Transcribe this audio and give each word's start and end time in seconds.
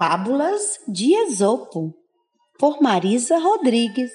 Fábulas 0.00 0.80
de 0.88 1.12
Esopo, 1.14 1.94
por 2.58 2.80
Marisa 2.80 3.38
Rodrigues. 3.38 4.10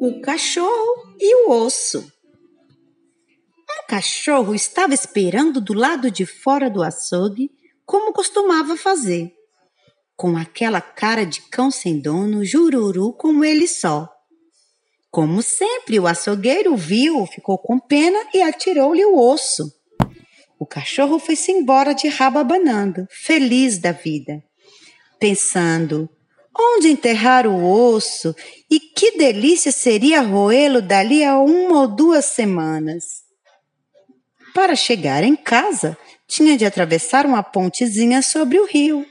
O 0.00 0.20
cachorro 0.20 1.14
e 1.20 1.46
o 1.46 1.50
osso. 1.52 2.00
Um 3.30 3.86
cachorro 3.86 4.52
estava 4.52 4.94
esperando 4.94 5.60
do 5.60 5.74
lado 5.74 6.10
de 6.10 6.26
fora 6.26 6.68
do 6.68 6.82
açougue, 6.82 7.52
como 7.86 8.12
costumava 8.12 8.76
fazer, 8.76 9.32
com 10.16 10.36
aquela 10.36 10.80
cara 10.80 11.24
de 11.24 11.42
cão 11.42 11.70
sem 11.70 12.00
dono, 12.00 12.44
jururu 12.44 13.12
como 13.12 13.44
ele 13.44 13.68
só. 13.68 14.12
Como 15.08 15.40
sempre, 15.40 16.00
o 16.00 16.08
açougueiro 16.08 16.74
viu, 16.74 17.24
ficou 17.26 17.56
com 17.58 17.78
pena 17.78 18.18
e 18.34 18.42
atirou-lhe 18.42 19.04
o 19.04 19.16
osso. 19.16 19.81
O 20.62 20.64
cachorro 20.64 21.18
foi-se 21.18 21.50
embora 21.50 21.92
de 21.92 22.06
rabo 22.06 22.38
abanando, 22.38 23.04
feliz 23.10 23.78
da 23.78 23.90
vida, 23.90 24.40
pensando 25.18 26.08
onde 26.56 26.86
enterrar 26.86 27.48
o 27.48 27.68
osso 27.68 28.32
e 28.70 28.78
que 28.78 29.18
delícia 29.18 29.72
seria 29.72 30.20
roê-lo 30.20 30.80
dali 30.80 31.24
a 31.24 31.36
uma 31.36 31.80
ou 31.80 31.88
duas 31.88 32.26
semanas. 32.26 33.24
Para 34.54 34.76
chegar 34.76 35.24
em 35.24 35.34
casa, 35.34 35.98
tinha 36.28 36.56
de 36.56 36.64
atravessar 36.64 37.26
uma 37.26 37.42
pontezinha 37.42 38.22
sobre 38.22 38.60
o 38.60 38.64
rio. 38.64 39.04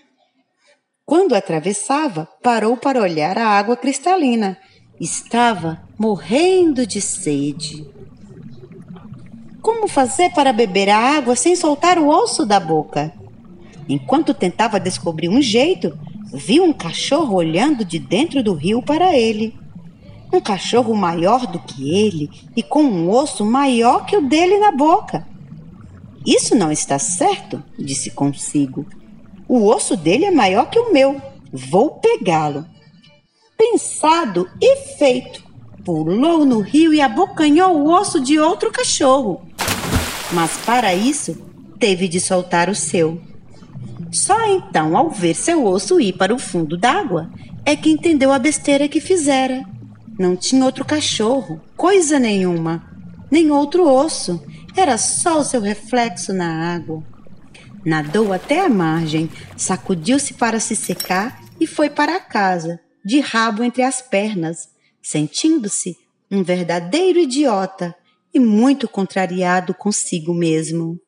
Quando 1.05 1.35
atravessava, 1.35 2.29
parou 2.41 2.77
para 2.77 3.02
olhar 3.02 3.38
a 3.38 3.45
água 3.45 3.76
cristalina. 3.76 4.57
Estava 5.02 5.85
morrendo 5.99 6.88
de 6.88 7.02
sede. 7.02 7.85
Como 9.61 9.88
fazer 9.88 10.31
para 10.31 10.51
beber 10.51 10.89
a 10.89 10.97
água 10.97 11.35
sem 11.35 11.55
soltar 11.55 11.99
o 11.99 12.07
osso 12.07 12.47
da 12.47 12.59
boca? 12.59 13.13
Enquanto 13.87 14.34
tentava 14.34 14.79
descobrir 14.79 15.29
um 15.29 15.39
jeito, 15.39 15.95
viu 16.34 16.63
um 16.63 16.73
cachorro 16.73 17.35
olhando 17.35 17.85
de 17.85 17.99
dentro 17.99 18.41
do 18.41 18.55
rio 18.55 18.81
para 18.81 19.15
ele. 19.15 19.55
Um 20.34 20.41
cachorro 20.41 20.95
maior 20.95 21.45
do 21.45 21.59
que 21.59 21.93
ele 21.95 22.27
e 22.55 22.63
com 22.63 22.81
um 22.81 23.12
osso 23.12 23.45
maior 23.45 24.05
que 24.07 24.18
o 24.18 24.27
dele 24.27 24.57
na 24.57 24.71
boca. 24.71 25.27
Isso 26.25 26.55
não 26.55 26.71
está 26.71 26.98
certo, 26.98 27.63
disse 27.77 28.09
consigo. 28.09 28.87
O 29.48 29.68
osso 29.68 29.96
dele 29.96 30.25
é 30.25 30.31
maior 30.31 30.71
que 30.71 30.79
o 30.79 30.91
meu. 30.91 31.21
Vou 31.53 31.99
pegá-lo. 31.99 32.65
Pensado 33.55 34.49
e 34.59 34.75
feito, 34.98 35.43
pulou 35.85 36.46
no 36.46 36.62
rio 36.62 36.91
e 36.91 36.99
abocanhou 36.99 37.77
o 37.77 37.91
osso 37.93 38.20
de 38.20 38.40
outro 38.40 38.71
cachorro 38.71 39.51
mas 40.34 40.57
para 40.65 40.93
isso 40.93 41.35
teve 41.79 42.07
de 42.07 42.20
soltar 42.20 42.70
o 42.70 42.76
seu. 42.76 43.21
Só 44.12 44.37
então, 44.48 44.96
ao 44.96 45.10
ver 45.10 45.34
seu 45.34 45.65
osso 45.65 45.99
ir 45.99 46.13
para 46.13 46.34
o 46.34 46.40
fundo 46.40 46.77
d'água, 46.77 47.32
é 47.65 47.76
que 47.76 47.90
entendeu 47.90 48.32
a 48.32 48.40
besteira 48.40 48.87
que 48.87 48.99
fizera. 48.99 49.63
Não 50.20 50.35
tinha 50.35 50.65
outro 50.65 50.84
cachorro, 50.84 51.62
coisa 51.77 52.20
nenhuma, 52.20 52.84
nem 53.29 53.49
outro 53.52 53.87
osso, 53.87 54.43
era 54.76 54.98
só 54.98 55.40
o 55.40 55.43
seu 55.43 55.62
reflexo 55.62 56.34
na 56.34 56.74
água. 56.74 57.04
Nadou 57.85 58.32
até 58.32 58.59
a 58.59 58.70
margem, 58.70 59.29
sacudiu-se 59.57 60.34
para 60.34 60.59
se 60.59 60.76
secar 60.76 61.41
e 61.59 61.65
foi 61.65 61.90
para 61.90 62.20
casa, 62.20 62.79
de 63.04 63.20
rabo 63.20 63.63
entre 63.63 63.82
as 63.82 64.02
pernas, 64.02 64.69
sentindo-se 65.02 65.97
um 66.29 66.44
verdadeiro 66.44 67.19
idiota 67.19 67.96
e 68.34 68.40
muito 68.40 68.88
contrariado 68.88 69.74
consigo 69.74 70.34
mesmo. 70.34 71.00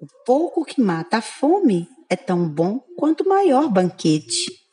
O 0.00 0.06
pouco 0.24 0.64
que 0.64 0.80
mata 0.80 1.18
a 1.18 1.22
fome 1.22 1.88
é 2.08 2.16
tão 2.16 2.48
bom 2.48 2.80
quanto 2.96 3.22
o 3.22 3.28
maior 3.28 3.68
banquete. 3.68 4.65